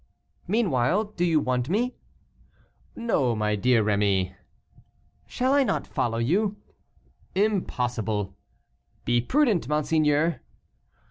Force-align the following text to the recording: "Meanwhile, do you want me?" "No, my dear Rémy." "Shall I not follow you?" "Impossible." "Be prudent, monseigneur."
"Meanwhile, 0.47 1.03
do 1.15 1.23
you 1.23 1.39
want 1.39 1.69
me?" 1.69 1.93
"No, 2.95 3.35
my 3.35 3.55
dear 3.55 3.83
Rémy." 3.83 4.33
"Shall 5.27 5.53
I 5.53 5.61
not 5.63 5.85
follow 5.85 6.17
you?" 6.17 6.55
"Impossible." 7.35 8.35
"Be 9.05 9.21
prudent, 9.21 9.67
monseigneur." 9.67 10.41